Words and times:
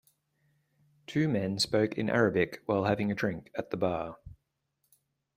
Two 1.05 1.29
men 1.29 1.59
spoke 1.59 1.93
in 1.95 2.09
Arabic 2.09 2.63
while 2.65 2.85
having 2.85 3.11
a 3.11 3.13
drink 3.13 3.51
at 3.55 3.69
the 3.69 3.77
bar. 3.77 4.17